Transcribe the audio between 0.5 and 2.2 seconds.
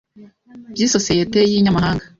by isosiyete y inyamahanga